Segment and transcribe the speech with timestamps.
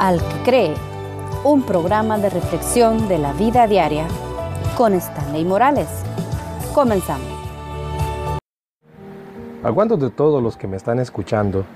[0.00, 0.74] Al que cree,
[1.44, 4.06] un programa de reflexión de la vida diaria
[4.74, 5.88] con Stanley Morales.
[6.72, 7.28] Comenzamos.
[9.62, 11.66] ¿A cuántos de todos los que me están escuchando,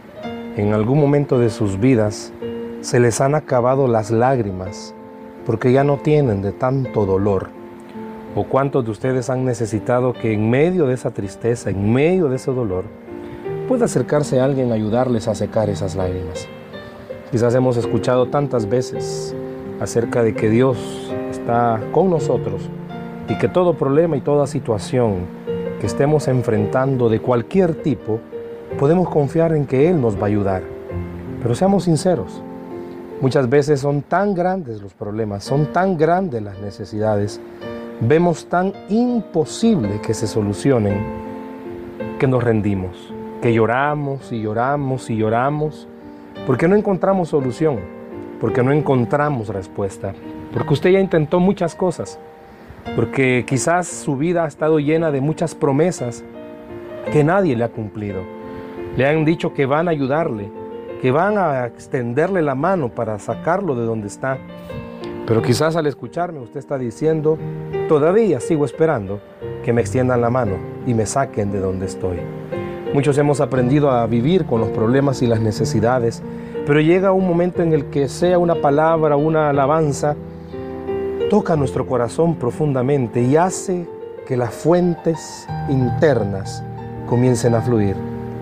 [0.56, 2.32] en algún momento de sus vidas,
[2.80, 4.94] se les han acabado las lágrimas
[5.44, 7.50] porque ya no tienen de tanto dolor?
[8.34, 12.36] ¿O cuántos de ustedes han necesitado que en medio de esa tristeza, en medio de
[12.36, 12.86] ese dolor,
[13.68, 16.48] pueda acercarse alguien a ayudarles a secar esas lágrimas?
[17.34, 19.34] Quizás hemos escuchado tantas veces
[19.80, 22.70] acerca de que Dios está con nosotros
[23.28, 25.26] y que todo problema y toda situación
[25.80, 28.20] que estemos enfrentando de cualquier tipo,
[28.78, 30.62] podemos confiar en que Él nos va a ayudar.
[31.42, 32.40] Pero seamos sinceros,
[33.20, 37.40] muchas veces son tan grandes los problemas, son tan grandes las necesidades,
[38.00, 41.04] vemos tan imposible que se solucionen
[42.16, 45.88] que nos rendimos, que lloramos y lloramos y lloramos
[46.46, 47.80] porque no encontramos solución,
[48.40, 50.14] porque no encontramos respuesta,
[50.52, 52.18] porque usted ya intentó muchas cosas,
[52.96, 56.22] porque quizás su vida ha estado llena de muchas promesas
[57.12, 58.22] que nadie le ha cumplido.
[58.96, 60.50] Le han dicho que van a ayudarle,
[61.00, 64.38] que van a extenderle la mano para sacarlo de donde está.
[65.26, 67.38] Pero quizás al escucharme usted está diciendo,
[67.88, 69.20] todavía sigo esperando
[69.64, 72.18] que me extiendan la mano y me saquen de donde estoy.
[72.94, 76.22] Muchos hemos aprendido a vivir con los problemas y las necesidades,
[76.64, 80.14] pero llega un momento en el que sea una palabra, una alabanza,
[81.28, 83.88] toca nuestro corazón profundamente y hace
[84.28, 86.62] que las fuentes internas
[87.08, 87.96] comiencen a fluir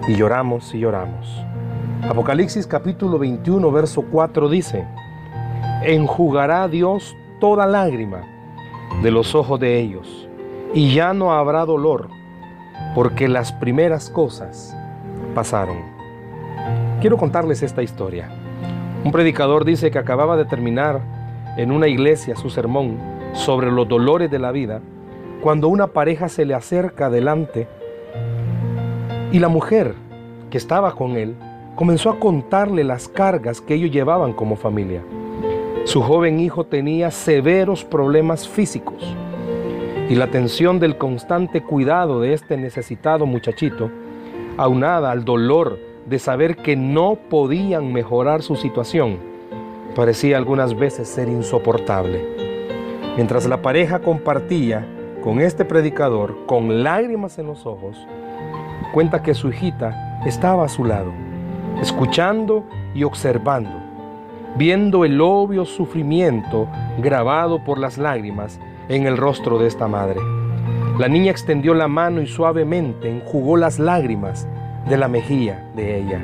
[0.07, 1.27] y lloramos y lloramos.
[2.03, 4.85] Apocalipsis capítulo 21, verso 4 dice,
[5.83, 8.21] enjugará Dios toda lágrima
[9.03, 10.29] de los ojos de ellos
[10.75, 12.22] y ya no habrá dolor
[12.95, 14.77] porque las primeras cosas
[15.35, 15.79] pasaron.
[17.01, 18.31] Quiero contarles esta historia.
[19.05, 21.01] Un predicador dice que acababa de terminar
[21.57, 22.99] en una iglesia su sermón
[23.33, 24.81] sobre los dolores de la vida
[25.43, 27.67] cuando una pareja se le acerca adelante
[29.33, 29.95] y la mujer
[30.51, 31.35] que estaba con él
[31.75, 35.03] comenzó a contarle las cargas que ellos llevaban como familia.
[35.85, 39.03] Su joven hijo tenía severos problemas físicos
[40.13, 43.91] y la tensión del constante cuidado de este necesitado muchachito,
[44.59, 49.17] aunada al dolor de saber que no podían mejorar su situación,
[49.95, 52.29] parecía algunas veces ser insoportable.
[53.17, 54.87] Mientras la pareja compartía
[55.25, 57.97] con este predicador, con lágrimas en los ojos,
[58.93, 61.11] cuenta que su hijita estaba a su lado,
[61.81, 63.81] escuchando y observando,
[64.59, 66.69] viendo el obvio sufrimiento
[66.99, 68.61] grabado por las lágrimas
[68.97, 70.21] en el rostro de esta madre.
[70.99, 74.47] La niña extendió la mano y suavemente enjugó las lágrimas
[74.89, 76.21] de la mejilla de ella.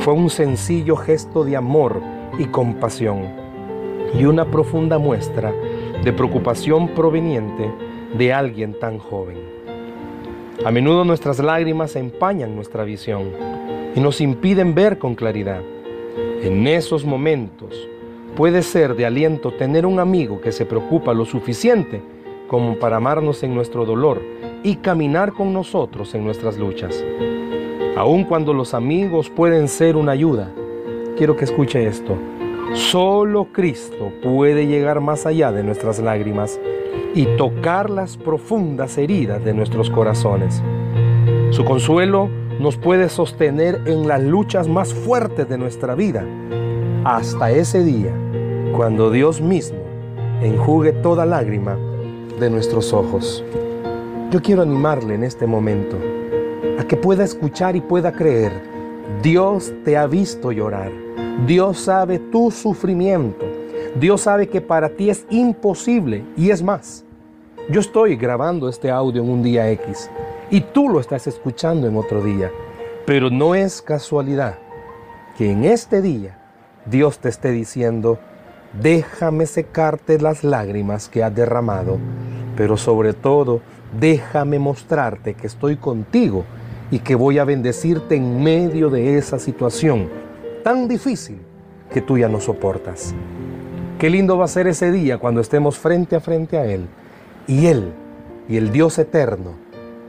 [0.00, 2.02] Fue un sencillo gesto de amor
[2.38, 3.28] y compasión
[4.18, 5.52] y una profunda muestra
[6.02, 7.70] de preocupación proveniente
[8.16, 9.36] de alguien tan joven.
[10.64, 13.30] A menudo nuestras lágrimas empañan nuestra visión
[13.94, 15.62] y nos impiden ver con claridad.
[16.42, 17.88] En esos momentos,
[18.38, 22.00] Puede ser de aliento tener un amigo que se preocupa lo suficiente
[22.46, 24.22] como para amarnos en nuestro dolor
[24.62, 27.04] y caminar con nosotros en nuestras luchas.
[27.96, 30.52] Aun cuando los amigos pueden ser una ayuda,
[31.16, 32.16] quiero que escuche esto.
[32.74, 36.60] Solo Cristo puede llegar más allá de nuestras lágrimas
[37.16, 40.62] y tocar las profundas heridas de nuestros corazones.
[41.50, 46.24] Su consuelo nos puede sostener en las luchas más fuertes de nuestra vida
[47.08, 48.12] hasta ese día
[48.76, 49.78] cuando Dios mismo
[50.42, 51.74] enjugue toda lágrima
[52.38, 53.42] de nuestros ojos.
[54.30, 55.96] Yo quiero animarle en este momento
[56.78, 58.52] a que pueda escuchar y pueda creer.
[59.22, 60.92] Dios te ha visto llorar.
[61.46, 63.46] Dios sabe tu sufrimiento.
[63.98, 67.06] Dios sabe que para ti es imposible y es más.
[67.70, 70.10] Yo estoy grabando este audio en un día X
[70.50, 72.50] y tú lo estás escuchando en otro día.
[73.06, 74.58] Pero no es casualidad
[75.38, 76.37] que en este día
[76.90, 78.18] Dios te esté diciendo,
[78.80, 81.98] déjame secarte las lágrimas que has derramado,
[82.56, 83.60] pero sobre todo,
[83.98, 86.44] déjame mostrarte que estoy contigo
[86.90, 90.08] y que voy a bendecirte en medio de esa situación
[90.62, 91.38] tan difícil
[91.92, 93.14] que tú ya no soportas.
[93.98, 96.86] Qué lindo va a ser ese día cuando estemos frente a frente a Él
[97.46, 97.92] y Él
[98.48, 99.52] y el Dios eterno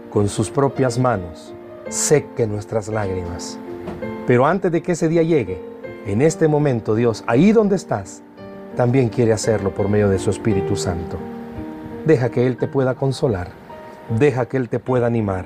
[0.09, 1.53] con sus propias manos
[1.89, 3.57] seque nuestras lágrimas.
[4.27, 5.68] Pero antes de que ese día llegue,
[6.05, 8.23] en este momento Dios, ahí donde estás,
[8.75, 11.17] también quiere hacerlo por medio de su Espíritu Santo.
[12.05, 13.49] Deja que Él te pueda consolar,
[14.17, 15.45] deja que Él te pueda animar,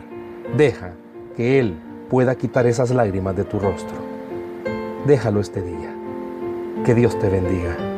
[0.55, 0.94] deja
[1.35, 1.75] que Él
[2.09, 3.97] pueda quitar esas lágrimas de tu rostro.
[5.05, 5.94] Déjalo este día.
[6.85, 7.93] Que Dios te bendiga.